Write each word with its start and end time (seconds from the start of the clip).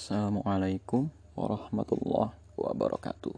Assalamualaikum 0.00 1.12
warahmatullahi 1.36 2.32
wabarakatuh. 2.56 3.36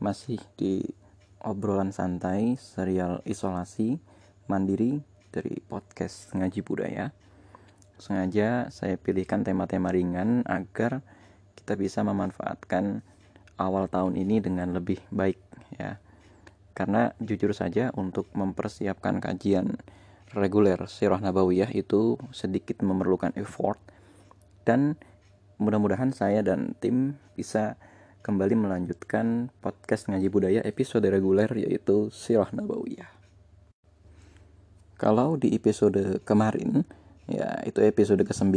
Masih 0.00 0.40
di 0.56 0.80
obrolan 1.44 1.92
santai 1.92 2.56
serial 2.56 3.20
isolasi 3.28 4.00
mandiri 4.48 5.04
dari 5.28 5.60
podcast 5.60 6.32
Ngaji 6.32 6.64
Budaya. 6.64 7.12
Sengaja 8.00 8.72
saya 8.72 8.96
pilihkan 8.96 9.44
tema-tema 9.44 9.92
ringan 9.92 10.48
agar 10.48 11.04
kita 11.60 11.76
bisa 11.76 12.00
memanfaatkan 12.00 13.04
awal 13.60 13.84
tahun 13.92 14.16
ini 14.16 14.40
dengan 14.40 14.72
lebih 14.72 15.04
baik 15.12 15.36
ya. 15.76 16.00
Karena 16.72 17.12
jujur 17.20 17.52
saja 17.52 17.92
untuk 18.00 18.32
mempersiapkan 18.32 19.20
kajian 19.20 19.76
reguler 20.32 20.88
Sirah 20.88 21.20
Nabawiyah 21.20 21.68
itu 21.76 22.16
sedikit 22.32 22.80
memerlukan 22.80 23.36
effort 23.36 23.76
dan 24.64 24.96
mudah-mudahan 25.58 26.14
saya 26.14 26.40
dan 26.46 26.78
tim 26.78 27.18
bisa 27.34 27.74
kembali 28.22 28.54
melanjutkan 28.54 29.50
podcast 29.58 30.06
ngaji 30.06 30.28
budaya 30.30 30.60
episode 30.62 31.02
reguler 31.10 31.50
yaitu 31.58 32.14
Sirah 32.14 32.50
Nabawiyah. 32.54 33.10
Kalau 34.98 35.38
di 35.38 35.54
episode 35.54 36.22
kemarin, 36.26 36.82
ya 37.30 37.62
itu 37.66 37.82
episode 37.82 38.22
ke-9, 38.22 38.54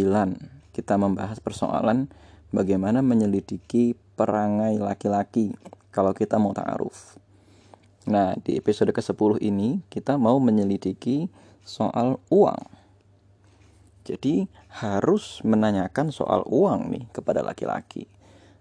kita 0.73 0.97
membahas 0.97 1.37
persoalan 1.37 2.09
bagaimana 2.49 3.05
menyelidiki 3.05 3.97
perangai 4.17 4.77
laki-laki 4.77 5.53
kalau 5.93 6.13
kita 6.13 6.37
mau 6.41 6.53
ta'aruf. 6.53 7.17
Nah, 8.09 8.33
di 8.41 8.57
episode 8.57 8.89
ke-10 8.89 9.41
ini 9.41 9.85
kita 9.89 10.17
mau 10.17 10.41
menyelidiki 10.41 11.29
soal 11.61 12.17
uang 12.33 12.80
jadi 14.01 14.49
harus 14.81 15.45
menanyakan 15.45 16.09
soal 16.09 16.41
uang 16.49 16.89
nih 16.89 17.05
kepada 17.13 17.45
laki-laki. 17.45 18.09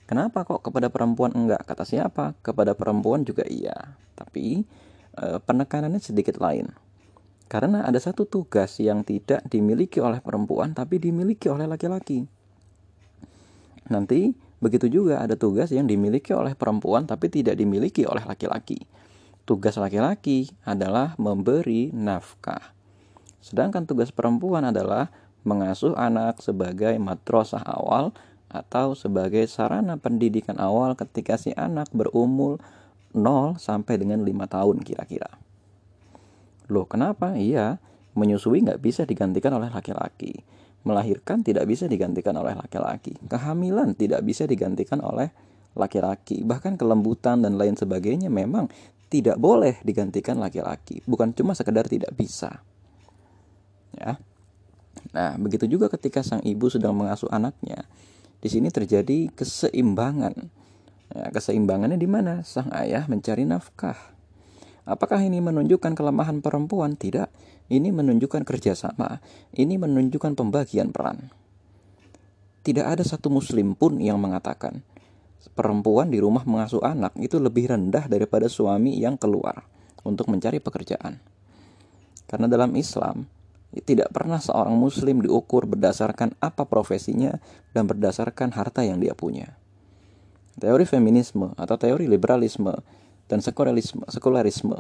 Kenapa 0.05 0.43
kok 0.43 0.67
kepada 0.67 0.91
perempuan 0.91 1.31
enggak? 1.33 1.63
Kata 1.65 1.87
siapa? 1.87 2.35
Kepada 2.43 2.75
perempuan 2.75 3.23
juga 3.23 3.47
iya. 3.47 3.95
Tapi 4.19 4.67
e, 5.15 5.27
penekanannya 5.39 6.03
sedikit 6.03 6.43
lain. 6.43 6.67
Karena 7.47 7.87
ada 7.87 7.99
satu 7.99 8.27
tugas 8.27 8.79
yang 8.83 9.07
tidak 9.07 9.47
dimiliki 9.47 10.03
oleh 10.03 10.19
perempuan 10.19 10.75
tapi 10.75 10.99
dimiliki 10.99 11.47
oleh 11.47 11.71
laki-laki. 11.71 12.27
Nanti 13.91 14.35
begitu 14.59 14.91
juga 14.91 15.23
ada 15.23 15.39
tugas 15.39 15.71
yang 15.71 15.87
dimiliki 15.87 16.35
oleh 16.35 16.59
perempuan 16.59 17.07
tapi 17.07 17.31
tidak 17.31 17.55
dimiliki 17.55 18.03
oleh 18.03 18.23
laki-laki. 18.27 18.83
Tugas 19.47 19.79
laki-laki 19.79 20.51
adalah 20.67 21.15
memberi 21.23 21.95
nafkah. 21.95 22.75
Sedangkan 23.39 23.89
tugas 23.89 24.13
perempuan 24.13 24.69
adalah 24.69 25.11
mengasuh 25.43 25.97
anak 25.97 26.45
sebagai 26.45 26.97
madrasah 27.01 27.65
awal 27.65 28.13
atau 28.51 28.99
sebagai 28.99 29.47
sarana 29.47 29.95
pendidikan 29.95 30.59
awal 30.59 30.99
ketika 30.99 31.39
si 31.39 31.55
anak 31.55 31.87
berumur 31.95 32.59
0 33.15 33.59
sampai 33.59 33.99
dengan 33.99 34.23
5 34.23 34.31
tahun 34.51 34.77
kira-kira. 34.83 35.31
Loh 36.71 36.87
kenapa? 36.87 37.35
Iya, 37.35 37.83
menyusui 38.15 38.63
nggak 38.63 38.83
bisa 38.83 39.03
digantikan 39.07 39.55
oleh 39.55 39.71
laki-laki. 39.71 40.43
Melahirkan 40.83 41.45
tidak 41.45 41.69
bisa 41.69 41.87
digantikan 41.91 42.35
oleh 42.39 42.57
laki-laki. 42.57 43.13
Kehamilan 43.29 43.95
tidak 43.95 44.25
bisa 44.25 44.47
digantikan 44.49 45.03
oleh 45.05 45.29
laki-laki. 45.77 46.43
Bahkan 46.43 46.81
kelembutan 46.81 47.45
dan 47.45 47.61
lain 47.61 47.77
sebagainya 47.77 48.33
memang 48.33 48.71
tidak 49.11 49.37
boleh 49.37 49.83
digantikan 49.83 50.39
laki-laki. 50.39 51.03
Bukan 51.05 51.35
cuma 51.35 51.53
sekedar 51.53 51.91
tidak 51.91 52.15
bisa. 52.15 52.63
Ya. 53.99 54.23
Nah, 55.11 55.35
begitu 55.39 55.67
juga 55.67 55.91
ketika 55.91 56.23
sang 56.23 56.43
ibu 56.47 56.71
sedang 56.71 56.95
mengasuh 56.95 57.31
anaknya. 57.31 57.87
Di 58.41 58.49
sini 58.49 58.71
terjadi 58.73 59.29
keseimbangan. 59.35 60.35
Ya, 61.11 61.27
keseimbangannya 61.35 61.99
di 61.99 62.07
mana? 62.07 62.47
Sang 62.47 62.71
ayah 62.71 63.05
mencari 63.11 63.43
nafkah. 63.43 63.99
Apakah 64.87 65.21
ini 65.23 65.43
menunjukkan 65.43 65.93
kelemahan 65.93 66.41
perempuan? 66.41 66.97
Tidak. 66.97 67.29
Ini 67.71 67.95
menunjukkan 67.95 68.43
kerjasama. 68.43 69.23
Ini 69.55 69.79
menunjukkan 69.79 70.35
pembagian 70.35 70.91
peran. 70.91 71.31
Tidak 72.61 72.85
ada 72.85 73.03
satu 73.03 73.33
muslim 73.33 73.73
pun 73.73 73.99
yang 74.03 74.21
mengatakan 74.21 74.85
perempuan 75.57 76.13
di 76.13 76.21
rumah 76.21 76.45
mengasuh 76.45 76.85
anak 76.85 77.17
itu 77.17 77.41
lebih 77.41 77.73
rendah 77.73 78.05
daripada 78.05 78.45
suami 78.53 79.01
yang 79.01 79.17
keluar 79.17 79.65
untuk 80.05 80.29
mencari 80.29 80.61
pekerjaan. 80.61 81.17
Karena 82.29 82.47
dalam 82.47 82.77
Islam, 82.77 83.25
tidak 83.79 84.11
pernah 84.11 84.43
seorang 84.43 84.75
muslim 84.75 85.23
diukur 85.23 85.71
berdasarkan 85.71 86.35
apa 86.43 86.67
profesinya 86.67 87.39
dan 87.71 87.87
berdasarkan 87.87 88.51
harta 88.51 88.83
yang 88.83 88.99
dia 88.99 89.15
punya. 89.15 89.55
Teori 90.59 90.83
feminisme 90.83 91.55
atau 91.55 91.79
teori 91.79 92.11
liberalisme 92.11 92.75
dan 93.31 93.39
sekularisme, 93.39 94.03
sekularisme 94.11 94.75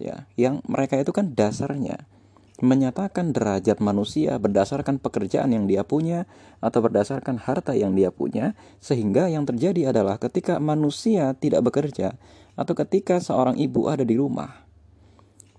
ya, 0.00 0.24
yang 0.40 0.64
mereka 0.64 0.96
itu 0.96 1.12
kan 1.12 1.36
dasarnya 1.36 2.08
menyatakan 2.56 3.36
derajat 3.36 3.84
manusia 3.84 4.40
berdasarkan 4.40 4.96
pekerjaan 4.96 5.52
yang 5.52 5.68
dia 5.68 5.84
punya 5.84 6.24
atau 6.64 6.80
berdasarkan 6.80 7.36
harta 7.36 7.76
yang 7.76 7.92
dia 7.92 8.08
punya 8.08 8.56
sehingga 8.80 9.28
yang 9.28 9.44
terjadi 9.44 9.92
adalah 9.92 10.16
ketika 10.16 10.56
manusia 10.56 11.36
tidak 11.36 11.68
bekerja 11.68 12.16
atau 12.56 12.72
ketika 12.72 13.20
seorang 13.20 13.60
ibu 13.60 13.92
ada 13.92 14.08
di 14.08 14.16
rumah 14.16 14.65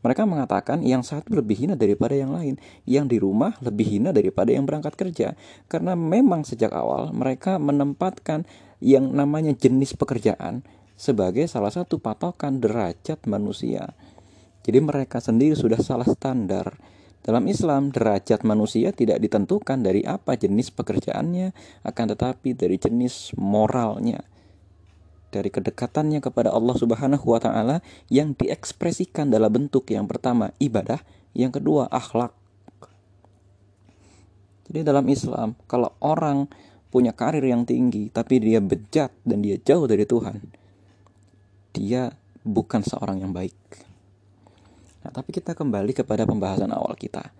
mereka 0.07 0.23
mengatakan 0.23 0.79
yang 0.87 1.03
satu 1.03 1.35
lebih 1.35 1.67
hina 1.67 1.75
daripada 1.75 2.15
yang 2.15 2.31
lain, 2.31 2.55
yang 2.87 3.11
di 3.11 3.19
rumah 3.19 3.59
lebih 3.59 3.99
hina 3.99 4.15
daripada 4.15 4.55
yang 4.55 4.63
berangkat 4.63 4.95
kerja. 4.95 5.35
Karena 5.67 5.99
memang 5.99 6.47
sejak 6.47 6.71
awal 6.71 7.11
mereka 7.11 7.59
menempatkan 7.59 8.47
yang 8.79 9.11
namanya 9.11 9.51
jenis 9.51 9.99
pekerjaan 9.99 10.63
sebagai 10.95 11.43
salah 11.51 11.75
satu 11.75 11.99
patokan 11.99 12.63
derajat 12.63 13.27
manusia. 13.27 13.91
Jadi 14.63 14.79
mereka 14.79 15.19
sendiri 15.19 15.59
sudah 15.59 15.83
salah 15.83 16.07
standar. 16.07 16.79
Dalam 17.19 17.43
Islam, 17.51 17.91
derajat 17.91 18.47
manusia 18.47 18.95
tidak 18.95 19.19
ditentukan 19.19 19.83
dari 19.83 20.07
apa 20.07 20.39
jenis 20.39 20.71
pekerjaannya, 20.71 21.51
akan 21.83 22.05
tetapi 22.15 22.55
dari 22.55 22.79
jenis 22.79 23.35
moralnya 23.35 24.23
dari 25.29 25.51
kedekatannya 25.51 26.23
kepada 26.23 26.51
Allah 26.55 26.75
Subhanahu 26.75 27.25
wa 27.27 27.39
taala 27.41 27.83
yang 28.07 28.33
diekspresikan 28.35 29.27
dalam 29.27 29.51
bentuk 29.51 29.89
yang 29.91 30.07
pertama 30.07 30.55
ibadah, 30.57 31.03
yang 31.35 31.51
kedua 31.51 31.91
akhlak. 31.91 32.31
Jadi 34.67 34.83
dalam 34.83 35.07
Islam, 35.07 35.55
kalau 35.67 35.95
orang 36.03 36.51
punya 36.87 37.11
karir 37.11 37.43
yang 37.43 37.67
tinggi 37.67 38.11
tapi 38.11 38.39
dia 38.39 38.59
bejat 38.63 39.11
dan 39.27 39.43
dia 39.43 39.59
jauh 39.59 39.87
dari 39.87 40.03
Tuhan, 40.03 40.39
dia 41.75 42.11
bukan 42.43 42.83
seorang 42.83 43.23
yang 43.23 43.31
baik. 43.35 43.55
Nah, 45.03 45.11
tapi 45.11 45.31
kita 45.31 45.55
kembali 45.55 45.95
kepada 45.95 46.27
pembahasan 46.27 46.71
awal 46.71 46.95
kita. 46.99 47.31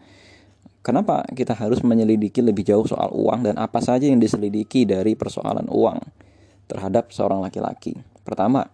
Kenapa 0.80 1.28
kita 1.36 1.52
harus 1.52 1.84
menyelidiki 1.84 2.40
lebih 2.40 2.64
jauh 2.64 2.88
soal 2.88 3.12
uang 3.12 3.44
dan 3.44 3.60
apa 3.60 3.84
saja 3.84 4.08
yang 4.08 4.24
diselidiki 4.24 4.88
dari 4.88 5.20
persoalan 5.20 5.68
uang? 5.68 6.27
Terhadap 6.68 7.12
seorang 7.16 7.44
laki-laki. 7.44 7.96
Pertama, 8.28 8.68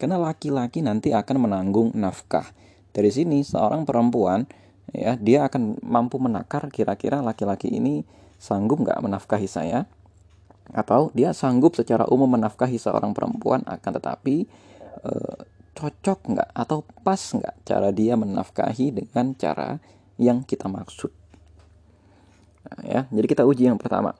karena 0.00 0.16
laki-laki 0.16 0.80
nanti 0.80 1.12
akan 1.12 1.50
menanggung 1.50 1.92
nafkah. 1.92 2.50
Dari 2.90 3.10
sini 3.12 3.46
seorang 3.46 3.86
perempuan 3.86 4.46
ya 4.90 5.14
dia 5.14 5.46
akan 5.46 5.78
mampu 5.86 6.18
menakar 6.18 6.66
kira-kira 6.70 7.22
laki-laki 7.22 7.70
ini 7.70 8.02
sanggup 8.42 8.82
nggak 8.82 8.98
menafkahi 8.98 9.46
saya 9.46 9.86
atau 10.70 11.10
dia 11.14 11.34
sanggup 11.34 11.74
secara 11.74 12.06
umum 12.10 12.30
menafkahi 12.30 12.78
seorang 12.78 13.10
perempuan 13.14 13.62
akan 13.66 13.90
tetapi 13.98 14.46
e, 15.02 15.12
cocok 15.74 16.18
nggak 16.34 16.50
atau 16.54 16.86
pas 17.02 17.18
nggak 17.18 17.54
cara 17.66 17.90
dia 17.90 18.14
menafkahi 18.14 18.94
dengan 18.94 19.34
cara 19.34 19.78
yang 20.18 20.46
kita 20.46 20.70
maksud 20.70 21.10
nah, 22.66 22.80
ya 22.86 23.00
jadi 23.10 23.26
kita 23.26 23.42
uji 23.46 23.66
yang 23.70 23.78
pertama 23.78 24.14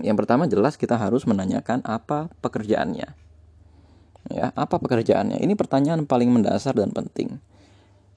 yang 0.00 0.16
pertama 0.16 0.44
jelas 0.44 0.76
kita 0.76 1.00
harus 1.00 1.24
menanyakan 1.24 1.80
apa 1.86 2.28
pekerjaannya. 2.44 3.08
Ya, 4.26 4.50
apa 4.58 4.76
pekerjaannya? 4.82 5.38
Ini 5.38 5.54
pertanyaan 5.54 6.04
paling 6.04 6.28
mendasar 6.28 6.74
dan 6.74 6.90
penting. 6.90 7.38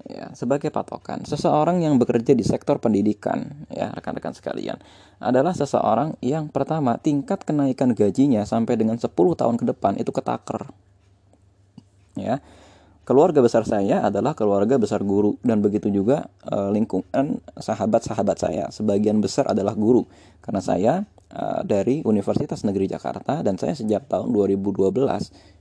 Ya, 0.10 0.32
sebagai 0.34 0.74
patokan, 0.74 1.28
seseorang 1.28 1.84
yang 1.86 2.00
bekerja 2.00 2.34
di 2.34 2.42
sektor 2.42 2.80
pendidikan, 2.82 3.68
ya 3.70 3.94
rekan-rekan 3.94 4.34
sekalian, 4.34 4.80
adalah 5.22 5.54
seseorang 5.54 6.18
yang 6.24 6.50
pertama 6.50 6.98
tingkat 6.98 7.44
kenaikan 7.44 7.94
gajinya 7.94 8.42
sampai 8.48 8.80
dengan 8.80 8.98
10 8.98 9.12
tahun 9.12 9.56
ke 9.60 9.66
depan 9.76 10.00
itu 10.00 10.10
ketaker. 10.10 10.72
Ya, 12.18 12.42
keluarga 13.10 13.42
besar 13.42 13.66
saya 13.66 14.06
adalah 14.06 14.34
keluarga 14.34 14.78
besar 14.78 15.02
guru 15.02 15.42
dan 15.42 15.66
begitu 15.66 15.90
juga 15.90 16.30
e, 16.46 16.58
lingkungan 16.74 17.42
sahabat-sahabat 17.58 18.38
saya 18.38 18.70
sebagian 18.70 19.18
besar 19.18 19.50
adalah 19.50 19.74
guru 19.74 20.06
karena 20.46 20.62
saya 20.62 20.94
uh, 21.34 21.62
dari 21.66 22.02
Universitas 22.06 22.66
Negeri 22.66 22.90
Jakarta 22.90 23.42
dan 23.46 23.58
saya 23.58 23.78
sejak 23.78 24.10
tahun 24.10 24.34
2012 24.34 24.90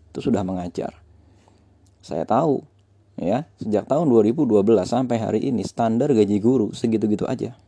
itu 0.08 0.20
sudah 0.20 0.42
mengajar. 0.44 0.96
Saya 2.00 2.24
tahu 2.24 2.64
ya, 3.18 3.44
sejak 3.60 3.90
tahun 3.90 4.08
2012 4.08 4.48
sampai 4.86 5.16
hari 5.20 5.40
ini 5.50 5.66
standar 5.66 6.14
gaji 6.14 6.38
guru 6.40 6.72
segitu-gitu 6.72 7.28
aja. 7.28 7.58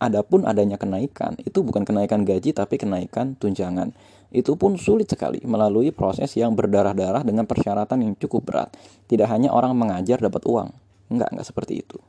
Adapun 0.00 0.48
adanya 0.48 0.80
kenaikan, 0.80 1.36
itu 1.44 1.60
bukan 1.60 1.84
kenaikan 1.84 2.24
gaji 2.24 2.56
tapi 2.56 2.80
kenaikan 2.80 3.36
tunjangan. 3.36 3.92
Itu 4.32 4.56
pun 4.56 4.80
sulit 4.80 5.12
sekali 5.12 5.44
melalui 5.44 5.92
proses 5.92 6.32
yang 6.40 6.56
berdarah-darah 6.56 7.20
dengan 7.20 7.44
persyaratan 7.44 8.00
yang 8.00 8.12
cukup 8.16 8.48
berat. 8.48 8.70
Tidak 9.12 9.28
hanya 9.28 9.52
orang 9.52 9.76
mengajar 9.76 10.16
dapat 10.16 10.40
uang. 10.48 10.72
Enggak, 11.12 11.36
enggak 11.36 11.46
seperti 11.52 11.84
itu. 11.84 12.00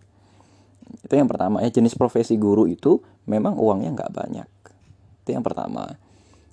Itu 1.03 1.19
yang 1.19 1.27
pertama 1.27 1.59
ya, 1.59 1.67
jenis 1.67 1.97
profesi 1.99 2.39
guru 2.39 2.63
itu 2.69 3.03
memang 3.27 3.59
uangnya 3.59 3.91
enggak 3.91 4.13
banyak. 4.15 4.60
Itu 5.21 5.37
yang 5.37 5.45
pertama. 5.45 5.97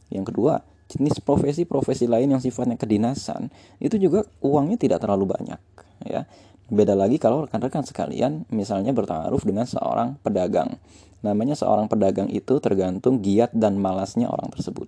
Yang 0.09 0.33
kedua, 0.33 0.65
jenis 0.89 1.21
profesi-profesi 1.21 2.09
lain 2.09 2.33
yang 2.33 2.41
sifatnya 2.41 2.81
kedinasan 2.81 3.53
itu 3.77 4.01
juga 4.01 4.25
uangnya 4.41 4.81
tidak 4.81 5.05
terlalu 5.05 5.37
banyak 5.37 5.61
ya 6.09 6.25
Beda 6.69 6.93
lagi 6.93 7.17
kalau 7.17 7.49
rekan-rekan 7.49 7.81
sekalian 7.81 8.45
misalnya 8.53 8.93
bertaruh 8.93 9.41
dengan 9.41 9.65
seorang 9.65 10.21
pedagang. 10.21 10.77
Namanya 11.25 11.57
seorang 11.57 11.89
pedagang 11.89 12.29
itu 12.29 12.61
tergantung 12.61 13.25
giat 13.25 13.57
dan 13.57 13.81
malasnya 13.81 14.29
orang 14.29 14.53
tersebut. 14.53 14.85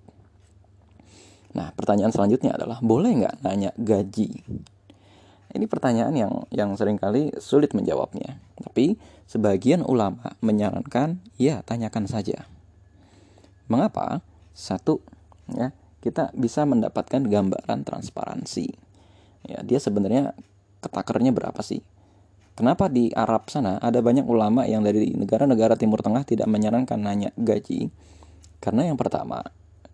Nah, 1.56 1.72
pertanyaan 1.72 2.12
selanjutnya 2.12 2.52
adalah 2.52 2.84
boleh 2.84 3.24
nggak 3.24 3.40
nanya 3.40 3.72
gaji? 3.80 4.44
Ini 5.56 5.64
pertanyaan 5.66 6.14
yang 6.14 6.32
yang 6.52 6.70
sering 6.76 7.00
kali 7.00 7.32
sulit 7.40 7.72
menjawabnya. 7.72 8.36
Tapi 8.60 9.00
sebagian 9.24 9.80
ulama 9.80 10.36
menyarankan 10.44 11.16
ya 11.40 11.64
tanyakan 11.64 12.04
saja. 12.04 12.44
Mengapa? 13.70 14.20
Satu, 14.50 14.98
ya 15.54 15.70
kita 16.02 16.34
bisa 16.34 16.66
mendapatkan 16.66 17.22
gambaran 17.22 17.86
transparansi. 17.86 18.66
Ya, 19.46 19.62
dia 19.62 19.78
sebenarnya 19.78 20.34
ketakernya 20.82 21.30
berapa 21.32 21.60
sih? 21.62 21.80
Kenapa 22.58 22.92
di 22.92 23.08
Arab 23.16 23.48
sana 23.48 23.80
ada 23.80 24.04
banyak 24.04 24.26
ulama 24.28 24.68
yang 24.68 24.84
dari 24.84 25.16
negara-negara 25.16 25.80
Timur 25.80 26.04
Tengah 26.04 26.28
tidak 26.28 26.50
menyarankan 26.50 27.00
nanya 27.00 27.30
gaji? 27.38 27.88
Karena 28.60 28.84
yang 28.84 29.00
pertama, 29.00 29.40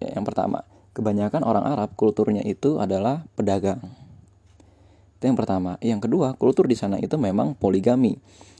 ya 0.02 0.18
yang 0.18 0.26
pertama, 0.26 0.66
kebanyakan 0.90 1.46
orang 1.46 1.62
Arab 1.62 1.94
kulturnya 1.94 2.42
itu 2.42 2.82
adalah 2.82 3.22
pedagang. 3.38 3.78
Itu 5.20 5.30
yang 5.30 5.38
pertama. 5.38 5.78
Yang 5.78 6.10
kedua, 6.10 6.34
kultur 6.34 6.66
di 6.66 6.74
sana 6.74 6.98
itu 6.98 7.14
memang 7.14 7.54
poligami. 7.54 8.18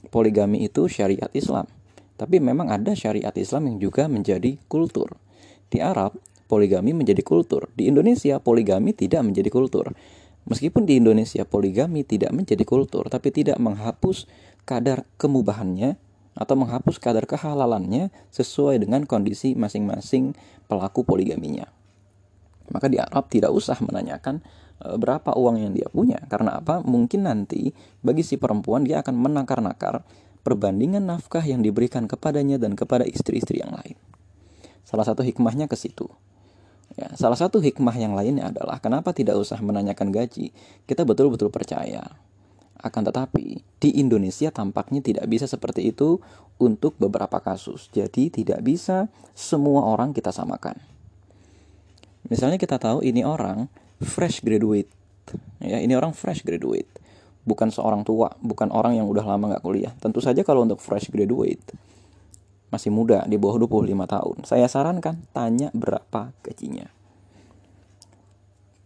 Poligami 0.09 0.63
itu 0.63 0.87
syariat 0.87 1.29
Islam. 1.35 1.67
Tapi 2.17 2.41
memang 2.41 2.73
ada 2.73 2.97
syariat 2.97 3.33
Islam 3.37 3.73
yang 3.73 3.77
juga 3.89 4.09
menjadi 4.09 4.57
kultur. 4.69 5.21
Di 5.69 5.85
Arab, 5.85 6.17
poligami 6.49 6.97
menjadi 6.97 7.21
kultur. 7.21 7.69
Di 7.77 7.93
Indonesia, 7.93 8.41
poligami 8.41 8.97
tidak 8.97 9.21
menjadi 9.23 9.53
kultur. 9.53 9.93
Meskipun 10.47 10.87
di 10.87 11.03
Indonesia 11.03 11.43
poligami 11.43 12.07
tidak 12.07 12.31
menjadi 12.31 12.63
kultur, 12.63 13.11
tapi 13.11 13.35
tidak 13.35 13.59
menghapus 13.59 14.31
kadar 14.63 15.03
kemubahannya 15.19 15.99
atau 16.39 16.55
menghapus 16.55 17.03
kadar 17.03 17.27
kehalalannya 17.27 18.15
sesuai 18.31 18.79
dengan 18.79 19.03
kondisi 19.11 19.59
masing-masing 19.59 20.39
pelaku 20.71 21.03
poligaminya. 21.03 21.67
Maka 22.71 22.87
di 22.87 22.99
Arab 23.03 23.27
tidak 23.27 23.51
usah 23.51 23.79
menanyakan 23.83 24.39
e, 24.79 24.87
berapa 24.95 25.35
uang 25.35 25.67
yang 25.67 25.73
dia 25.75 25.91
punya. 25.91 26.23
Karena 26.31 26.63
apa? 26.63 26.79
Mungkin 26.83 27.27
nanti 27.27 27.75
bagi 28.03 28.23
si 28.23 28.39
perempuan 28.39 28.87
dia 28.87 29.03
akan 29.03 29.19
menakar-nakar 29.19 30.07
perbandingan 30.47 31.03
nafkah 31.03 31.43
yang 31.43 31.67
diberikan 31.67 32.07
kepadanya 32.07 32.63
dan 32.63 32.79
kepada 32.79 33.03
istri-istri 33.03 33.59
yang 33.59 33.75
lain. 33.75 33.99
Salah 34.87 35.03
satu 35.03 35.27
hikmahnya 35.27 35.67
ke 35.67 35.75
situ. 35.75 36.07
Ya, 36.95 37.11
salah 37.19 37.35
satu 37.35 37.59
hikmah 37.59 37.99
yang 37.99 38.15
lainnya 38.15 38.55
adalah 38.55 38.79
kenapa 38.79 39.11
tidak 39.11 39.35
usah 39.35 39.59
menanyakan 39.59 40.15
gaji. 40.15 40.55
Kita 40.87 41.03
betul-betul 41.03 41.51
percaya. 41.51 42.07
Akan 42.79 43.03
tetapi, 43.03 43.67
di 43.83 43.91
Indonesia 43.99 44.55
tampaknya 44.55 45.03
tidak 45.03 45.27
bisa 45.27 45.51
seperti 45.51 45.91
itu 45.91 46.23
untuk 46.63 46.95
beberapa 47.03 47.43
kasus. 47.43 47.91
Jadi 47.91 48.31
tidak 48.31 48.63
bisa 48.63 49.11
semua 49.35 49.83
orang 49.91 50.15
kita 50.15 50.31
samakan. 50.31 50.79
Misalnya 52.31 52.63
kita 52.63 52.79
tahu 52.79 53.03
ini 53.03 53.27
orang 53.27 53.67
fresh 53.99 54.47
graduate. 54.47 54.89
Ya, 55.59 55.83
ini 55.83 55.99
orang 55.99 56.15
fresh 56.15 56.47
graduate. 56.47 56.87
Bukan 57.47 57.71
seorang 57.71 58.03
tua, 58.03 58.35
bukan 58.43 58.75
orang 58.75 58.99
yang 58.99 59.07
udah 59.07 59.23
lama 59.23 59.55
nggak 59.55 59.63
kuliah. 59.63 59.95
Tentu 60.03 60.19
saja 60.19 60.43
kalau 60.43 60.67
untuk 60.67 60.83
fresh 60.83 61.15
graduate, 61.15 61.63
masih 62.75 62.91
muda 62.91 63.23
di 63.31 63.39
bawah 63.39 63.63
25 63.63 63.87
tahun, 63.87 64.37
saya 64.43 64.67
sarankan 64.67 65.23
tanya 65.31 65.71
berapa 65.71 66.35
gajinya. 66.43 66.91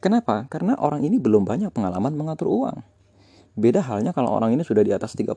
Kenapa? 0.00 0.48
Karena 0.48 0.76
orang 0.80 1.04
ini 1.04 1.20
belum 1.20 1.44
banyak 1.44 1.72
pengalaman 1.72 2.16
mengatur 2.16 2.48
uang. 2.48 2.80
Beda 3.52 3.84
halnya 3.84 4.16
kalau 4.16 4.32
orang 4.32 4.56
ini 4.56 4.64
sudah 4.64 4.80
di 4.80 4.96
atas 4.96 5.12
30. 5.12 5.36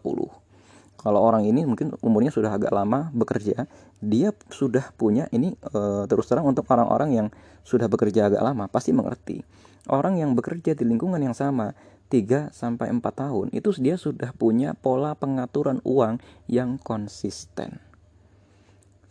Kalau 1.03 1.19
orang 1.19 1.43
ini 1.43 1.67
mungkin 1.67 1.91
umurnya 1.99 2.31
sudah 2.31 2.55
agak 2.55 2.71
lama 2.71 3.11
bekerja, 3.11 3.67
dia 3.99 4.31
sudah 4.47 4.95
punya 4.95 5.27
ini 5.35 5.51
e, 5.51 6.07
terus 6.07 6.31
terang 6.31 6.47
untuk 6.47 6.63
orang-orang 6.71 7.09
yang 7.11 7.27
sudah 7.67 7.91
bekerja 7.91 8.31
agak 8.31 8.39
lama 8.39 8.71
pasti 8.71 8.95
mengerti. 8.95 9.43
Orang 9.91 10.15
yang 10.15 10.31
bekerja 10.31 10.79
di 10.79 10.87
lingkungan 10.87 11.19
yang 11.19 11.35
sama 11.35 11.75
3 12.13 12.53
sampai 12.53 12.93
4 12.93 13.01
tahun 13.01 13.47
itu 13.49 13.73
dia 13.81 13.97
sudah 13.97 14.29
punya 14.37 14.77
pola 14.77 15.17
pengaturan 15.17 15.81
uang 15.81 16.21
yang 16.45 16.77
konsisten 16.77 17.81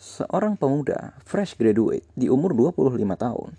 seorang 0.03 0.59
pemuda 0.59 1.15
fresh 1.23 1.55
graduate 1.55 2.03
di 2.19 2.27
umur 2.27 2.51
25 2.59 2.99
tahun, 3.15 3.55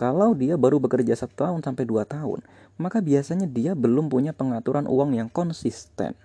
kalau 0.00 0.32
dia 0.32 0.56
baru 0.56 0.80
bekerja 0.80 1.12
satu 1.12 1.36
tahun 1.36 1.60
sampai 1.60 1.84
dua 1.84 2.08
tahun, 2.08 2.40
maka 2.80 3.04
biasanya 3.04 3.44
dia 3.44 3.76
belum 3.76 4.08
punya 4.08 4.32
pengaturan 4.32 4.88
uang 4.88 5.16
yang 5.16 5.28
konsisten. 5.28 6.16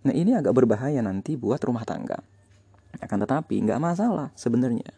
Nah 0.00 0.16
ini 0.16 0.32
agak 0.32 0.56
berbahaya 0.56 1.04
nanti 1.04 1.36
buat 1.36 1.60
rumah 1.60 1.84
tangga. 1.84 2.24
Akan 3.04 3.20
tetapi 3.20 3.60
nggak 3.68 3.80
masalah 3.80 4.32
sebenarnya. 4.32 4.96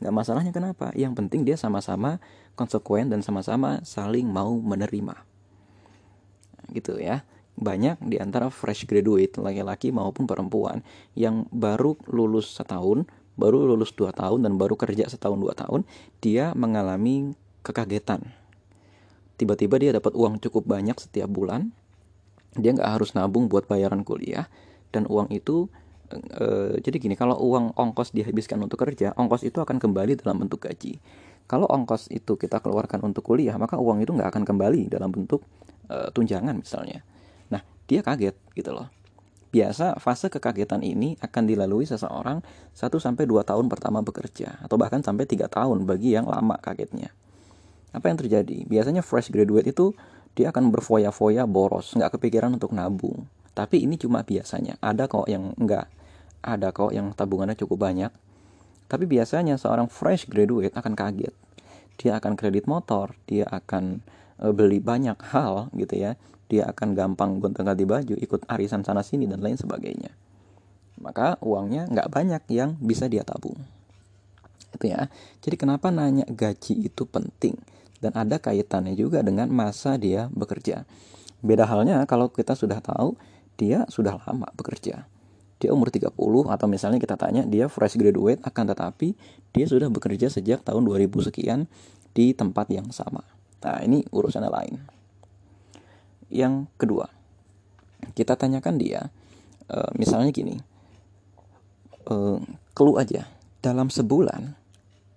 Nggak 0.00 0.14
masalahnya 0.16 0.52
kenapa? 0.52 0.92
Yang 0.96 1.20
penting 1.20 1.44
dia 1.44 1.60
sama-sama 1.60 2.24
konsekuen 2.56 3.12
dan 3.12 3.20
sama-sama 3.20 3.84
saling 3.84 4.24
mau 4.24 4.56
menerima. 4.56 5.29
Gitu 6.72 6.98
ya 6.98 7.26
banyak 7.60 8.00
di 8.08 8.16
antara 8.16 8.48
fresh 8.48 8.88
graduate 8.88 9.36
laki-laki 9.36 9.92
maupun 9.92 10.24
perempuan 10.24 10.80
yang 11.12 11.44
baru 11.52 11.94
lulus 12.08 12.56
setahun, 12.56 13.04
baru 13.36 13.68
lulus 13.76 13.92
dua 13.92 14.16
tahun 14.16 14.48
dan 14.48 14.56
baru 14.56 14.74
kerja 14.80 15.06
setahun 15.06 15.36
dua 15.36 15.52
tahun, 15.52 15.84
dia 16.24 16.56
mengalami 16.56 17.36
kekagetan. 17.60 18.32
Tiba-tiba 19.36 19.76
dia 19.76 19.92
dapat 19.92 20.16
uang 20.16 20.40
cukup 20.40 20.68
banyak 20.68 20.96
setiap 20.96 21.28
bulan, 21.28 21.72
dia 22.56 22.72
nggak 22.72 23.00
harus 23.00 23.12
nabung 23.12 23.46
buat 23.48 23.68
bayaran 23.68 24.02
kuliah 24.02 24.48
dan 24.90 25.06
uang 25.06 25.30
itu 25.30 25.70
e, 26.10 26.76
jadi 26.82 26.96
gini 26.98 27.14
kalau 27.14 27.38
uang 27.38 27.76
ongkos 27.76 28.12
dihabiskan 28.16 28.60
untuk 28.60 28.80
kerja, 28.80 29.12
ongkos 29.16 29.44
itu 29.46 29.60
akan 29.60 29.76
kembali 29.80 30.20
dalam 30.20 30.44
bentuk 30.44 30.64
gaji. 30.64 31.00
Kalau 31.44 31.66
ongkos 31.66 32.08
itu 32.14 32.38
kita 32.38 32.62
keluarkan 32.62 33.02
untuk 33.02 33.26
kuliah, 33.26 33.58
maka 33.58 33.74
uang 33.80 34.04
itu 34.04 34.14
nggak 34.14 34.32
akan 34.32 34.44
kembali 34.46 34.92
dalam 34.92 35.10
bentuk 35.10 35.42
e, 35.90 36.14
tunjangan 36.14 36.54
misalnya 36.54 37.02
dia 37.90 38.06
kaget 38.06 38.38
gitu 38.54 38.70
loh. 38.70 38.86
Biasa 39.50 39.98
fase 39.98 40.30
kekagetan 40.30 40.86
ini 40.86 41.18
akan 41.18 41.42
dilalui 41.42 41.82
seseorang 41.82 42.38
1 42.70 42.86
sampai 43.02 43.26
2 43.26 43.42
tahun 43.42 43.66
pertama 43.66 43.98
bekerja 43.98 44.62
atau 44.62 44.78
bahkan 44.78 45.02
sampai 45.02 45.26
3 45.26 45.50
tahun 45.50 45.90
bagi 45.90 46.14
yang 46.14 46.30
lama 46.30 46.54
kagetnya. 46.62 47.10
Apa 47.90 48.14
yang 48.14 48.22
terjadi? 48.22 48.62
Biasanya 48.70 49.02
fresh 49.02 49.34
graduate 49.34 49.74
itu 49.74 49.90
dia 50.38 50.54
akan 50.54 50.70
berfoya-foya 50.70 51.50
boros, 51.50 51.90
nggak 51.98 52.14
kepikiran 52.14 52.54
untuk 52.54 52.70
nabung. 52.70 53.26
Tapi 53.50 53.82
ini 53.82 53.98
cuma 53.98 54.22
biasanya. 54.22 54.78
Ada 54.78 55.10
kok 55.10 55.26
yang 55.26 55.58
enggak. 55.58 55.90
Ada 56.46 56.70
kok 56.70 56.94
yang 56.94 57.10
tabungannya 57.10 57.58
cukup 57.58 57.90
banyak. 57.90 58.14
Tapi 58.86 59.10
biasanya 59.10 59.58
seorang 59.58 59.90
fresh 59.90 60.30
graduate 60.30 60.78
akan 60.78 60.94
kaget. 60.94 61.34
Dia 61.98 62.22
akan 62.22 62.38
kredit 62.38 62.70
motor, 62.70 63.18
dia 63.26 63.50
akan 63.50 63.98
eh, 63.98 64.29
beli 64.40 64.80
banyak 64.80 65.20
hal 65.30 65.68
gitu 65.76 66.00
ya 66.00 66.16
dia 66.50 66.66
akan 66.66 66.98
gampang 66.98 67.38
gonta-ganti 67.38 67.86
baju, 67.86 68.18
ikut 68.18 68.42
arisan 68.50 68.82
sana 68.82 69.06
sini 69.06 69.30
dan 69.30 69.38
lain 69.38 69.54
sebagainya. 69.54 70.10
Maka 70.98 71.38
uangnya 71.38 71.86
nggak 71.86 72.10
banyak 72.10 72.42
yang 72.50 72.74
bisa 72.82 73.06
dia 73.06 73.22
tabung. 73.22 73.56
Itu 74.74 74.90
ya. 74.90 75.06
Jadi 75.38 75.54
kenapa 75.54 75.94
nanya 75.94 76.26
gaji 76.26 76.90
itu 76.90 77.06
penting 77.06 77.54
dan 78.02 78.18
ada 78.18 78.42
kaitannya 78.42 78.98
juga 78.98 79.22
dengan 79.22 79.46
masa 79.48 79.94
dia 79.94 80.26
bekerja. 80.34 80.84
Beda 81.40 81.70
halnya 81.70 82.02
kalau 82.10 82.28
kita 82.28 82.58
sudah 82.58 82.82
tahu 82.82 83.14
dia 83.54 83.86
sudah 83.86 84.18
lama 84.26 84.50
bekerja. 84.58 85.06
Dia 85.60 85.70
umur 85.70 85.92
30 85.94 86.10
atau 86.50 86.66
misalnya 86.66 86.98
kita 86.98 87.14
tanya 87.14 87.46
dia 87.46 87.70
fresh 87.70 87.94
graduate 87.94 88.42
akan 88.42 88.74
tetapi 88.74 89.14
dia 89.54 89.70
sudah 89.70 89.86
bekerja 89.86 90.26
sejak 90.32 90.66
tahun 90.66 90.82
2000 90.82 91.28
sekian 91.30 91.70
di 92.10 92.32
tempat 92.34 92.66
yang 92.72 92.88
sama. 92.90 93.22
Nah, 93.60 93.84
ini 93.84 94.00
urusannya 94.08 94.50
lain 94.50 94.74
yang 96.30 96.70
kedua 96.80 97.10
kita 98.16 98.38
tanyakan 98.38 98.80
dia 98.80 99.10
uh, 99.68 99.90
misalnya 99.98 100.30
gini 100.32 100.56
uh, 102.08 102.40
clue 102.72 102.96
aja 102.96 103.28
dalam 103.60 103.92
sebulan 103.92 104.56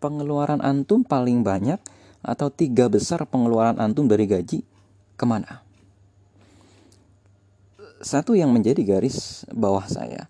pengeluaran 0.04 0.60
antum 0.60 1.06
paling 1.08 1.46
banyak 1.46 1.80
atau 2.20 2.52
tiga 2.52 2.92
besar 2.92 3.24
pengeluaran 3.30 3.80
antum 3.80 4.10
dari 4.10 4.28
gaji 4.28 4.66
ke 5.16 5.26
mana 5.26 5.64
satu 8.04 8.36
yang 8.36 8.52
menjadi 8.52 8.84
garis 8.84 9.48
bawah 9.54 9.88
saya 9.88 10.28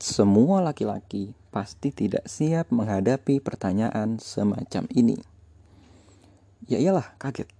semua 0.00 0.64
laki-laki 0.64 1.36
pasti 1.52 1.92
tidak 1.92 2.24
siap 2.24 2.72
menghadapi 2.72 3.38
pertanyaan 3.38 4.16
semacam 4.16 4.88
ini. 4.96 5.31
Ya 6.70 6.78
iyalah, 6.78 7.18
kaget. 7.18 7.50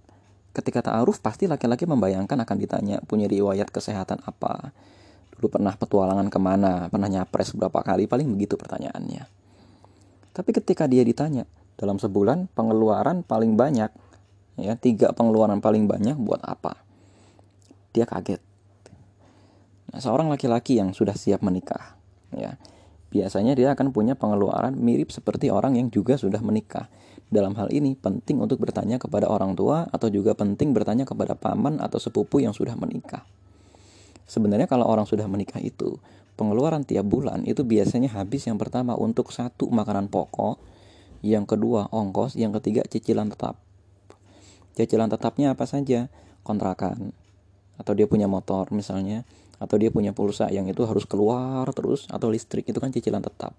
Ketika 0.53 0.85
ta'aruf 0.85 1.17
pasti 1.19 1.49
laki-laki 1.49 1.89
membayangkan 1.89 2.37
akan 2.45 2.57
ditanya 2.61 3.01
punya 3.03 3.25
riwayat 3.25 3.73
kesehatan 3.73 4.21
apa, 4.21 4.69
dulu 5.33 5.49
pernah 5.49 5.73
petualangan 5.73 6.29
ke 6.29 6.39
mana, 6.39 6.87
pernah 6.93 7.09
nyapres 7.09 7.57
berapa 7.57 7.81
kali, 7.81 8.05
paling 8.05 8.29
begitu 8.29 8.53
pertanyaannya. 8.53 9.25
Tapi 10.33 10.49
ketika 10.53 10.85
dia 10.85 11.01
ditanya, 11.01 11.49
dalam 11.73 11.97
sebulan 11.97 12.53
pengeluaran 12.53 13.25
paling 13.25 13.57
banyak, 13.57 13.89
ya 14.61 14.73
tiga 14.77 15.09
pengeluaran 15.13 15.57
paling 15.57 15.89
banyak 15.89 16.17
buat 16.21 16.41
apa? 16.45 16.77
Dia 17.93 18.05
kaget. 18.05 18.41
Nah, 19.93 20.01
seorang 20.01 20.29
laki-laki 20.29 20.77
yang 20.81 20.93
sudah 20.93 21.13
siap 21.13 21.45
menikah, 21.45 21.97
ya 22.33 22.57
biasanya 23.13 23.53
dia 23.53 23.77
akan 23.77 23.93
punya 23.93 24.17
pengeluaran 24.17 24.73
mirip 24.73 25.13
seperti 25.13 25.53
orang 25.53 25.77
yang 25.77 25.93
juga 25.93 26.17
sudah 26.17 26.41
menikah. 26.41 26.89
Dalam 27.31 27.55
hal 27.55 27.71
ini 27.71 27.95
penting 27.95 28.41
untuk 28.41 28.59
bertanya 28.59 28.99
kepada 28.99 29.29
orang 29.29 29.55
tua 29.55 29.87
atau 29.89 30.07
juga 30.11 30.33
penting 30.33 30.75
bertanya 30.75 31.07
kepada 31.07 31.37
paman 31.37 31.79
atau 31.79 31.97
sepupu 32.01 32.43
yang 32.43 32.51
sudah 32.51 32.75
menikah. 32.75 33.23
Sebenarnya 34.23 34.65
kalau 34.65 34.87
orang 34.87 35.03
sudah 35.05 35.27
menikah 35.27 35.59
itu, 35.59 35.99
pengeluaran 36.39 36.87
tiap 36.87 37.05
bulan 37.05 37.45
itu 37.45 37.61
biasanya 37.61 38.09
habis 38.15 38.47
yang 38.49 38.57
pertama 38.57 38.97
untuk 38.97 39.29
satu 39.29 39.69
makanan 39.69 40.09
pokok, 40.09 40.57
yang 41.23 41.47
kedua 41.47 41.87
ongkos, 41.93 42.35
yang 42.35 42.51
ketiga 42.59 42.83
cicilan 42.83 43.31
tetap. 43.31 43.59
Cicilan 44.73 45.07
tetapnya 45.11 45.53
apa 45.53 45.69
saja? 45.69 46.09
Kontrakan, 46.43 47.13
atau 47.79 47.93
dia 47.95 48.09
punya 48.09 48.27
motor 48.27 48.67
misalnya, 48.75 49.23
atau 49.61 49.79
dia 49.79 49.87
punya 49.93 50.11
pulsa 50.11 50.51
yang 50.51 50.67
itu 50.67 50.83
harus 50.83 51.07
keluar 51.07 51.63
terus, 51.71 52.09
atau 52.11 52.27
listrik 52.27 52.67
itu 52.67 52.79
kan 52.81 52.91
cicilan 52.91 53.23
tetap. 53.23 53.55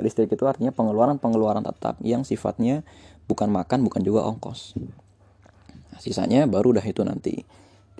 Listrik 0.00 0.32
itu 0.32 0.44
artinya 0.48 0.72
pengeluaran-pengeluaran 0.72 1.64
tetap 1.68 2.00
yang 2.00 2.24
sifatnya 2.24 2.80
bukan 3.28 3.52
makan, 3.52 3.84
bukan 3.84 4.00
juga 4.00 4.24
ongkos. 4.24 4.76
Nah, 5.92 6.00
sisanya 6.00 6.48
baru 6.48 6.80
dah 6.80 6.84
itu 6.86 7.04
nanti 7.04 7.44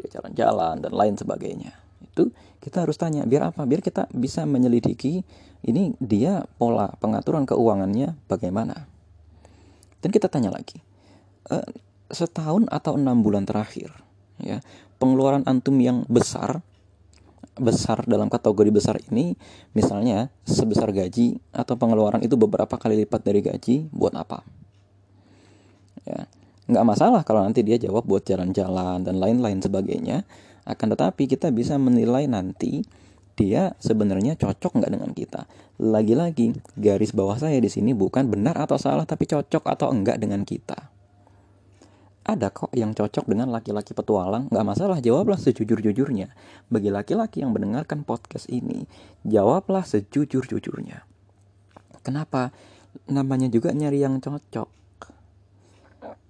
dia 0.01 0.09
jalan-jalan 0.09 0.81
dan 0.81 0.93
lain 0.93 1.15
sebagainya. 1.21 1.77
Itu 2.01 2.33
kita 2.65 2.89
harus 2.89 2.97
tanya, 2.97 3.29
biar 3.29 3.53
apa? 3.53 3.69
Biar 3.69 3.85
kita 3.85 4.09
bisa 4.17 4.49
menyelidiki 4.49 5.21
ini 5.69 5.93
dia 6.01 6.49
pola 6.57 6.97
pengaturan 6.97 7.45
keuangannya 7.45 8.17
bagaimana. 8.27 8.89
Dan 10.03 10.11
kita 10.11 10.27
tanya 10.27 10.51
lagi, 10.51 10.83
e, 11.47 11.57
setahun 12.11 12.67
atau 12.67 12.99
enam 12.99 13.23
bulan 13.23 13.47
terakhir, 13.47 13.95
ya 14.43 14.59
pengeluaran 14.99 15.47
antum 15.47 15.79
yang 15.79 16.03
besar 16.11 16.63
besar 17.59 18.09
dalam 18.09 18.33
kategori 18.33 18.71
besar 18.73 18.97
ini 19.13 19.37
misalnya 19.77 20.33
sebesar 20.49 20.89
gaji 20.89 21.37
atau 21.53 21.77
pengeluaran 21.77 22.25
itu 22.25 22.33
beberapa 22.41 22.81
kali 22.81 23.05
lipat 23.05 23.21
dari 23.21 23.41
gaji 23.45 23.93
buat 23.93 24.17
apa? 24.17 24.41
Ya 26.09 26.25
nggak 26.63 26.87
masalah 26.87 27.21
kalau 27.27 27.45
nanti 27.45 27.61
dia 27.61 27.77
jawab 27.77 28.07
buat 28.07 28.25
jalan-jalan 28.25 29.05
dan 29.05 29.21
lain-lain 29.21 29.61
sebagainya. 29.61 30.25
Akan 30.63 30.95
tetapi 30.95 31.27
kita 31.27 31.51
bisa 31.51 31.75
menilai 31.75 32.31
nanti 32.31 32.87
dia 33.35 33.75
sebenarnya 33.83 34.39
cocok 34.39 34.79
nggak 34.79 34.93
dengan 34.95 35.11
kita. 35.11 35.51
Lagi-lagi 35.83 36.55
garis 36.79 37.11
bawah 37.11 37.35
saya 37.37 37.59
di 37.59 37.67
sini 37.67 37.91
bukan 37.93 38.31
benar 38.31 38.55
atau 38.55 38.79
salah 38.79 39.03
tapi 39.03 39.27
cocok 39.27 39.65
atau 39.67 39.91
enggak 39.91 40.23
dengan 40.23 40.47
kita 40.47 40.92
ada 42.23 42.55
kok 42.55 42.71
yang 42.71 42.95
cocok 42.95 43.27
dengan 43.27 43.51
laki-laki 43.51 43.99
petualang, 43.99 44.47
nggak 44.47 44.67
masalah, 44.67 45.03
jawablah 45.03 45.35
sejujur-jujurnya. 45.43 46.31
Bagi 46.71 46.95
laki-laki 46.95 47.43
yang 47.43 47.51
mendengarkan 47.51 48.07
podcast 48.07 48.47
ini, 48.47 48.87
jawablah 49.27 49.83
sejujur-jujurnya. 49.83 51.03
Kenapa? 52.07 52.55
Namanya 53.11 53.51
juga 53.51 53.75
nyari 53.75 54.07
yang 54.07 54.23
cocok. 54.23 54.71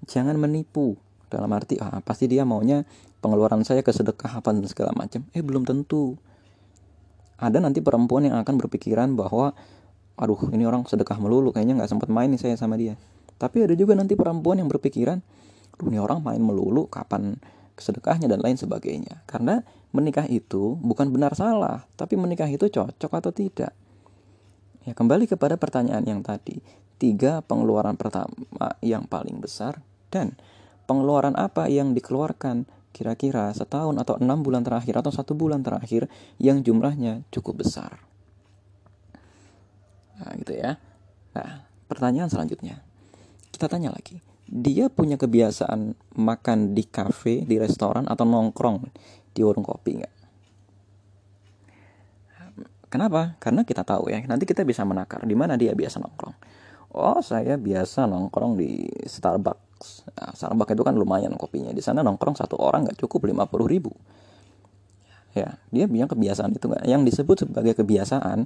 Jangan 0.08 0.36
menipu. 0.40 0.96
Dalam 1.28 1.48
arti, 1.52 1.76
ah, 1.80 2.00
pasti 2.04 2.28
dia 2.28 2.44
maunya 2.44 2.84
pengeluaran 3.20 3.64
saya 3.64 3.80
ke 3.80 3.92
sedekah 3.92 4.40
apa 4.40 4.52
dan 4.52 4.64
segala 4.68 4.92
macam. 4.96 5.24
Eh, 5.32 5.44
belum 5.44 5.68
tentu. 5.68 6.16
Ada 7.36 7.60
nanti 7.60 7.84
perempuan 7.84 8.28
yang 8.28 8.36
akan 8.40 8.54
berpikiran 8.60 9.12
bahwa, 9.12 9.52
aduh 10.16 10.40
ini 10.52 10.64
orang 10.64 10.88
sedekah 10.88 11.20
melulu, 11.20 11.52
kayaknya 11.52 11.84
nggak 11.84 11.90
sempat 11.92 12.08
main 12.08 12.32
nih 12.32 12.40
saya 12.40 12.56
sama 12.56 12.80
dia. 12.80 12.96
Tapi 13.36 13.64
ada 13.64 13.74
juga 13.74 13.96
nanti 13.98 14.14
perempuan 14.14 14.60
yang 14.60 14.68
berpikiran, 14.70 15.24
dunia 15.80 16.04
orang 16.04 16.20
main 16.22 16.42
melulu 16.42 16.86
kapan 16.88 17.36
sedekahnya 17.76 18.28
dan 18.28 18.40
lain 18.40 18.58
sebagainya. 18.58 19.24
Karena 19.24 19.60
menikah 19.92 20.24
itu 20.28 20.78
bukan 20.80 21.12
benar 21.12 21.34
salah 21.36 21.84
tapi 21.96 22.16
menikah 22.16 22.48
itu 22.48 22.68
cocok 22.68 23.12
atau 23.12 23.32
tidak? 23.32 23.72
Ya 24.82 24.92
kembali 24.94 25.30
kepada 25.30 25.58
pertanyaan 25.58 26.02
yang 26.06 26.20
tadi. 26.22 26.58
Tiga 26.98 27.42
pengeluaran 27.42 27.98
pertama 27.98 28.30
yang 28.78 29.10
paling 29.10 29.42
besar 29.42 29.82
dan 30.14 30.38
pengeluaran 30.86 31.34
apa 31.34 31.66
yang 31.66 31.94
dikeluarkan? 31.96 32.66
Kira-kira 32.92 33.48
setahun 33.56 33.96
atau 33.96 34.20
enam 34.20 34.44
bulan 34.44 34.60
terakhir 34.60 35.00
atau 35.00 35.08
satu 35.08 35.32
bulan 35.32 35.64
terakhir 35.64 36.12
yang 36.36 36.60
jumlahnya 36.60 37.24
cukup 37.32 37.64
besar? 37.64 38.04
Nah 40.20 40.36
gitu 40.36 40.52
ya. 40.52 40.76
Nah 41.32 41.64
pertanyaan 41.88 42.28
selanjutnya. 42.28 42.84
Kita 43.48 43.64
tanya 43.66 43.96
lagi 43.96 44.31
dia 44.52 44.92
punya 44.92 45.16
kebiasaan 45.16 45.96
makan 46.20 46.76
di 46.76 46.84
kafe, 46.84 47.48
di 47.48 47.56
restoran 47.56 48.04
atau 48.04 48.28
nongkrong 48.28 48.84
di 49.32 49.40
warung 49.40 49.64
kopi 49.64 49.96
nggak? 49.96 50.14
Kenapa? 52.92 53.40
Karena 53.40 53.64
kita 53.64 53.80
tahu 53.88 54.12
ya, 54.12 54.20
nanti 54.28 54.44
kita 54.44 54.68
bisa 54.68 54.84
menakar 54.84 55.24
di 55.24 55.32
mana 55.32 55.56
dia 55.56 55.72
biasa 55.72 55.96
nongkrong. 56.04 56.36
Oh, 56.92 57.24
saya 57.24 57.56
biasa 57.56 58.04
nongkrong 58.04 58.60
di 58.60 58.84
Starbucks. 59.08 60.12
Nah, 60.12 60.36
Starbucks 60.36 60.76
itu 60.76 60.84
kan 60.84 60.92
lumayan 60.92 61.32
kopinya. 61.40 61.72
Di 61.72 61.80
sana 61.80 62.04
nongkrong 62.04 62.36
satu 62.36 62.60
orang 62.60 62.84
nggak 62.84 63.00
cukup 63.00 63.24
50 63.32 63.64
ribu. 63.64 63.96
Ya, 65.32 65.56
dia 65.72 65.88
punya 65.88 66.04
kebiasaan 66.04 66.52
itu 66.52 66.68
nggak? 66.68 66.84
Yang 66.84 67.02
disebut 67.08 67.36
sebagai 67.48 67.72
kebiasaan 67.80 68.44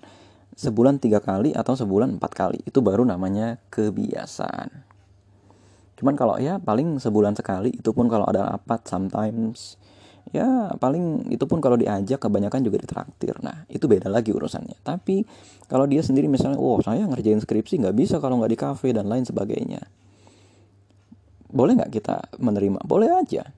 sebulan 0.54 1.02
tiga 1.02 1.18
kali 1.18 1.50
atau 1.50 1.74
sebulan 1.74 2.22
empat 2.22 2.32
kali 2.38 2.62
itu 2.62 2.78
baru 2.78 3.02
namanya 3.02 3.58
kebiasaan. 3.74 4.86
Cuman 5.96 6.14
kalau 6.14 6.36
ya 6.36 6.60
paling 6.60 7.00
sebulan 7.00 7.34
sekali 7.36 7.72
itu 7.72 7.90
pun 7.96 8.06
kalau 8.06 8.28
ada 8.28 8.52
rapat 8.52 8.84
sometimes 8.84 9.80
ya 10.34 10.74
paling 10.74 11.30
itu 11.30 11.46
pun 11.46 11.62
kalau 11.62 11.78
diajak 11.78 12.18
kebanyakan 12.18 12.60
juga 12.66 12.82
ditraktir. 12.82 13.38
Nah 13.40 13.64
itu 13.70 13.86
beda 13.86 14.10
lagi 14.10 14.34
urusannya. 14.34 14.76
Tapi 14.82 15.24
kalau 15.70 15.86
dia 15.86 16.02
sendiri 16.02 16.26
misalnya, 16.26 16.58
oh 16.58 16.78
saya 16.82 17.06
ngerjain 17.06 17.40
skripsi 17.40 17.82
nggak 17.82 17.96
bisa 17.96 18.16
kalau 18.18 18.42
nggak 18.42 18.52
di 18.52 18.58
kafe 18.58 18.88
dan 18.92 19.08
lain 19.08 19.24
sebagainya. 19.24 19.82
Boleh 21.48 21.78
nggak 21.78 21.92
kita 21.94 22.16
menerima? 22.42 22.84
Boleh 22.84 23.10
aja. 23.16 23.48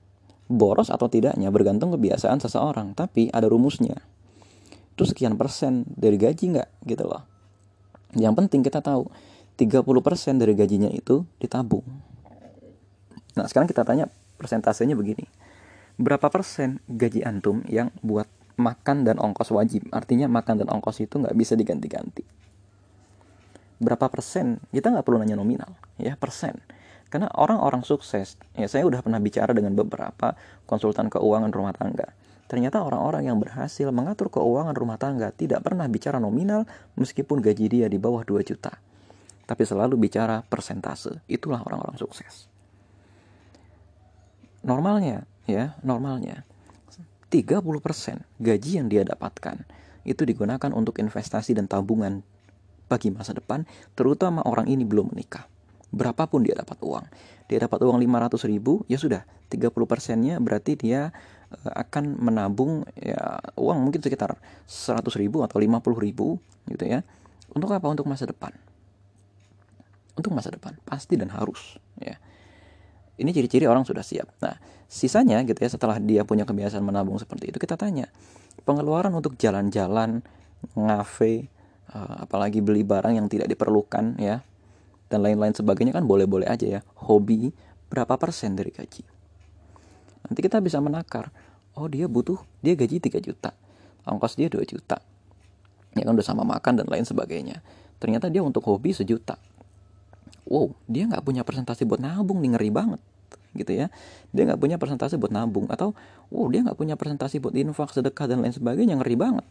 Boros 0.49 0.89
atau 0.89 1.05
tidaknya 1.11 1.51
bergantung 1.53 1.93
kebiasaan 1.93 2.41
seseorang. 2.41 2.95
Tapi 2.95 3.29
ada 3.29 3.45
rumusnya. 3.49 3.97
Itu 4.95 5.05
sekian 5.05 5.35
persen 5.35 5.85
dari 5.89 6.15
gaji 6.15 6.55
nggak 6.55 6.69
gitu 6.87 7.03
loh. 7.05 7.25
Yang 8.17 8.33
penting 8.45 8.61
kita 8.65 8.81
tahu 8.81 9.05
30% 9.59 10.41
dari 10.41 10.53
gajinya 10.57 10.89
itu 10.89 11.27
ditabung 11.37 12.08
Nah 13.37 13.45
sekarang 13.45 13.69
kita 13.69 13.85
tanya 13.85 14.09
persentasenya 14.39 14.95
begini. 14.95 15.27
Berapa 15.99 16.31
persen 16.31 16.79
gaji 16.87 17.27
antum 17.27 17.59
yang 17.67 17.91
buat 17.99 18.25
makan 18.55 19.03
dan 19.03 19.19
ongkos 19.19 19.51
wajib? 19.51 19.91
Artinya 19.91 20.31
makan 20.31 20.63
dan 20.63 20.67
ongkos 20.71 21.03
itu 21.03 21.19
nggak 21.19 21.35
bisa 21.35 21.59
diganti-ganti. 21.59 22.23
Berapa 23.83 24.07
persen? 24.07 24.63
Kita 24.71 24.95
nggak 24.95 25.03
perlu 25.03 25.19
nanya 25.19 25.35
nominal, 25.35 25.75
ya 25.99 26.15
persen. 26.15 26.55
Karena 27.11 27.27
orang-orang 27.35 27.83
sukses, 27.83 28.39
ya 28.53 28.67
saya 28.71 28.85
udah 28.87 29.03
pernah 29.03 29.19
bicara 29.19 29.51
dengan 29.51 29.75
beberapa 29.75 30.35
konsultan 30.63 31.11
keuangan 31.11 31.51
rumah 31.51 31.75
tangga. 31.75 32.15
Ternyata 32.47 32.81
orang-orang 32.81 33.29
yang 33.29 33.37
berhasil 33.39 33.87
mengatur 33.91 34.31
keuangan 34.31 34.75
rumah 34.75 34.95
tangga 34.95 35.35
tidak 35.35 35.63
pernah 35.63 35.85
bicara 35.91 36.17
nominal 36.17 36.65
meskipun 36.97 37.43
gaji 37.43 37.65
dia 37.67 37.87
di 37.87 37.99
bawah 37.99 38.23
2 38.23 38.39
juta. 38.45 38.73
Tapi 39.45 39.63
selalu 39.65 39.97
bicara 39.97 40.45
persentase. 40.45 41.23
Itulah 41.25 41.65
orang-orang 41.65 41.97
sukses 41.97 42.49
normalnya 44.63 45.25
ya 45.49 45.75
normalnya. 45.81 46.45
30% 47.29 47.61
gaji 48.41 48.71
yang 48.81 48.89
dia 48.89 49.05
dapatkan 49.05 49.61
itu 50.01 50.25
digunakan 50.25 50.73
untuk 50.73 50.97
investasi 50.97 51.53
dan 51.53 51.69
tabungan 51.69 52.25
bagi 52.89 53.13
masa 53.13 53.37
depan 53.37 53.69
terutama 53.93 54.41
orang 54.41 54.65
ini 54.65 54.81
belum 54.81 55.13
menikah. 55.13 55.45
Berapapun 55.93 56.41
dia 56.41 56.57
dapat 56.57 56.81
uang. 56.81 57.05
Dia 57.49 57.65
dapat 57.65 57.81
uang 57.85 57.97
500 58.01 58.49
ribu 58.49 58.81
ya 58.89 58.97
sudah 58.97 59.25
30 59.49 59.69
persennya 59.85 60.41
berarti 60.41 60.77
dia 60.77 61.13
eh, 61.53 61.73
akan 61.73 62.17
menabung 62.17 62.85
ya 62.97 63.41
uang 63.57 63.77
mungkin 63.89 64.01
sekitar 64.01 64.37
100 64.65 65.05
ribu 65.21 65.45
atau 65.45 65.61
50 65.61 65.85
ribu 66.01 66.41
gitu 66.65 66.85
ya. 66.85 67.05
Untuk 67.53 67.69
apa? 67.73 67.85
Untuk 67.89 68.09
masa 68.09 68.25
depan. 68.25 68.53
Untuk 70.17 70.33
masa 70.33 70.49
depan 70.49 70.77
pasti 70.85 71.13
dan 71.13 71.29
harus 71.29 71.77
ya 72.01 72.17
ini 73.19 73.35
ciri-ciri 73.35 73.67
orang 73.67 73.83
sudah 73.83 74.01
siap. 74.01 74.31
Nah, 74.39 74.55
sisanya 74.87 75.43
gitu 75.43 75.59
ya 75.59 75.69
setelah 75.69 75.99
dia 75.99 76.23
punya 76.23 76.47
kebiasaan 76.47 76.81
menabung 76.81 77.19
seperti 77.19 77.51
itu 77.53 77.59
kita 77.59 77.75
tanya, 77.75 78.07
pengeluaran 78.63 79.11
untuk 79.13 79.35
jalan-jalan 79.35 80.23
ngafe 80.73 81.51
uh, 81.91 82.25
apalagi 82.25 82.63
beli 82.63 82.81
barang 82.83 83.15
yang 83.15 83.27
tidak 83.27 83.51
diperlukan 83.51 84.17
ya 84.19 84.41
dan 85.11 85.19
lain-lain 85.21 85.53
sebagainya 85.53 85.95
kan 85.95 86.05
boleh-boleh 86.07 86.47
aja 86.47 86.79
ya 86.79 86.81
hobi 87.05 87.51
berapa 87.91 88.15
persen 88.15 88.55
dari 88.55 88.71
gaji? 88.71 89.03
Nanti 90.25 90.39
kita 90.39 90.63
bisa 90.63 90.79
menakar 90.79 91.29
oh 91.75 91.87
dia 91.87 92.07
butuh 92.09 92.39
dia 92.63 92.75
gaji 92.75 92.99
3 92.99 93.19
juta 93.23 93.51
ongkos 94.09 94.35
dia 94.35 94.49
2 94.49 94.61
juta 94.65 94.97
ya 95.97 96.03
kan 96.05 96.13
udah 96.13 96.25
sama 96.25 96.45
makan 96.45 96.81
dan 96.81 96.87
lain 96.87 97.05
sebagainya. 97.05 97.61
Ternyata 97.99 98.31
dia 98.31 98.39
untuk 98.39 98.63
hobi 98.63 98.95
sejuta 98.95 99.35
wow 100.49 100.73
dia 100.89 101.05
nggak 101.05 101.21
punya 101.21 101.45
presentasi 101.45 101.85
buat 101.85 102.01
nabung 102.01 102.41
nih 102.41 102.57
ngeri 102.57 102.69
banget 102.73 103.01
gitu 103.53 103.71
ya 103.73 103.87
dia 104.33 104.43
nggak 104.45 104.61
punya 104.61 104.77
presentasi 104.81 105.21
buat 105.21 105.33
nabung 105.33 105.69
atau 105.69 105.93
wow 106.33 106.49
dia 106.49 106.65
nggak 106.65 106.77
punya 106.77 106.97
presentasi 106.97 107.37
buat 107.37 107.53
infak 107.53 107.93
sedekah 107.93 108.25
dan 108.25 108.41
lain 108.41 108.53
sebagainya 108.53 108.97
ngeri 108.97 109.15
banget 109.15 109.45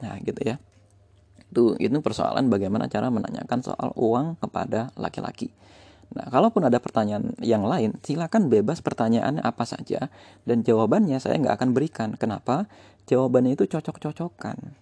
nah 0.00 0.16
gitu 0.20 0.40
ya 0.44 0.60
itu 1.50 1.74
itu 1.82 1.98
persoalan 1.98 2.46
bagaimana 2.46 2.86
cara 2.86 3.10
menanyakan 3.10 3.60
soal 3.64 3.90
uang 3.96 4.38
kepada 4.38 4.92
laki-laki 4.94 5.50
Nah, 6.10 6.26
kalaupun 6.26 6.66
ada 6.66 6.82
pertanyaan 6.82 7.38
yang 7.38 7.62
lain, 7.62 7.94
silakan 8.02 8.50
bebas 8.50 8.82
pertanyaannya 8.82 9.46
apa 9.46 9.62
saja 9.62 10.10
dan 10.42 10.66
jawabannya 10.66 11.22
saya 11.22 11.38
nggak 11.38 11.54
akan 11.62 11.70
berikan. 11.70 12.08
Kenapa? 12.18 12.66
Jawabannya 13.06 13.54
itu 13.54 13.70
cocok-cocokan. 13.70 14.74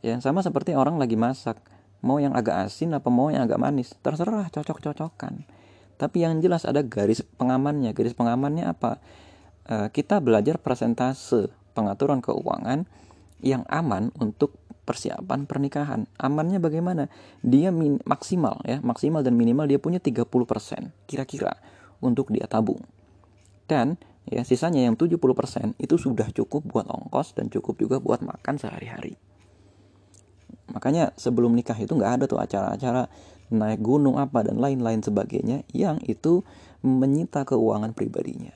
Ya, 0.00 0.16
sama 0.24 0.40
seperti 0.40 0.72
orang 0.72 0.96
lagi 0.96 1.20
masak, 1.20 1.60
mau 2.06 2.22
yang 2.22 2.38
agak 2.38 2.70
asin 2.70 2.94
apa 2.94 3.10
mau 3.10 3.34
yang 3.34 3.50
agak 3.50 3.58
manis, 3.58 3.90
terserah 3.98 4.46
cocok-cocokan. 4.54 5.42
Tapi 5.98 6.22
yang 6.22 6.38
jelas 6.38 6.62
ada 6.62 6.84
garis 6.86 7.26
pengamannya. 7.40 7.90
Garis 7.90 8.14
pengamannya 8.14 8.68
apa? 8.68 9.02
E, 9.66 9.90
kita 9.90 10.22
belajar 10.22 10.62
persentase 10.62 11.50
pengaturan 11.74 12.22
keuangan 12.22 12.86
yang 13.42 13.66
aman 13.66 14.14
untuk 14.22 14.54
persiapan 14.86 15.50
pernikahan. 15.50 16.06
Amannya 16.20 16.62
bagaimana? 16.62 17.10
Dia 17.42 17.74
min 17.74 17.98
maksimal 18.06 18.62
ya, 18.62 18.78
maksimal 18.84 19.26
dan 19.26 19.34
minimal 19.34 19.66
dia 19.66 19.82
punya 19.82 19.98
30% 19.98 20.30
kira-kira 21.10 21.58
untuk 21.98 22.30
dia 22.30 22.46
tabung. 22.46 22.80
Dan 23.66 23.98
ya 24.30 24.46
sisanya 24.46 24.86
yang 24.86 24.94
70% 24.94 25.74
itu 25.82 25.96
sudah 25.98 26.30
cukup 26.30 26.62
buat 26.70 26.86
ongkos 26.86 27.34
dan 27.34 27.50
cukup 27.50 27.82
juga 27.82 27.96
buat 27.98 28.22
makan 28.22 28.62
sehari-hari. 28.62 29.18
Makanya 30.76 31.16
sebelum 31.16 31.56
nikah 31.56 31.76
itu 31.80 31.96
nggak 31.96 32.12
ada 32.20 32.24
tuh 32.28 32.36
acara-acara 32.36 33.08
naik 33.48 33.80
gunung 33.80 34.20
apa 34.20 34.44
dan 34.44 34.60
lain-lain 34.60 35.00
sebagainya 35.00 35.64
yang 35.72 35.96
itu 36.04 36.44
menyita 36.84 37.48
keuangan 37.48 37.96
pribadinya. 37.96 38.52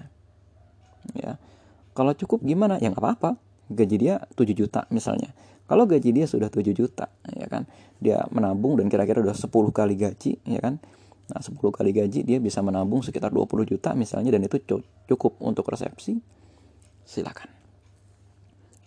Ya. 1.17 1.41
Kalau 1.97 2.13
cukup 2.13 2.45
gimana? 2.45 2.77
Ya 2.77 2.93
nggak 2.93 3.01
apa-apa. 3.01 3.41
Gaji 3.73 3.97
dia 3.97 4.21
7 4.37 4.53
juta 4.53 4.85
misalnya 4.93 5.33
kalau 5.71 5.87
gaji 5.87 6.11
dia 6.11 6.27
sudah 6.27 6.51
7 6.51 6.75
juta, 6.75 7.07
ya 7.31 7.47
kan, 7.47 7.63
dia 8.03 8.27
menabung 8.35 8.75
dan 8.75 8.91
kira-kira 8.91 9.23
udah 9.23 9.39
10 9.39 9.71
kali 9.71 9.95
gaji, 9.95 10.43
ya 10.43 10.59
kan. 10.59 10.83
Nah, 11.31 11.39
10 11.39 11.71
kali 11.71 11.95
gaji 11.95 12.27
dia 12.27 12.43
bisa 12.43 12.59
menabung 12.59 13.07
sekitar 13.07 13.31
20 13.31 13.63
juta 13.63 13.95
misalnya 13.95 14.35
dan 14.35 14.43
itu 14.43 14.59
cukup 15.07 15.39
untuk 15.39 15.71
resepsi. 15.71 16.19
Silakan. 17.07 17.55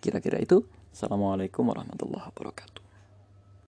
Kira-kira 0.03 0.43
itu. 0.43 0.67
Assalamualaikum 0.91 1.63
warahmatullahi 1.71 2.27
wabarakatuh. 2.35 2.82